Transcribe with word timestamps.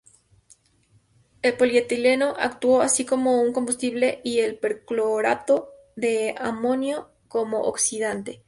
El 1.43 1.55
polietileno 1.57 2.33
actuó 2.39 2.81
así 2.81 3.05
como 3.05 3.39
un 3.39 3.53
combustible 3.53 4.19
y 4.23 4.39
el 4.39 4.57
perclorato 4.57 5.69
de 5.95 6.33
amonio 6.39 7.11
como 7.27 7.61
oxidante. 7.65 8.39